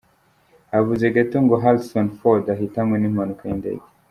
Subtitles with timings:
[0.71, 3.85] Habuze gato ngo Harrison Ford ahitanwe n'impanuka y'indege.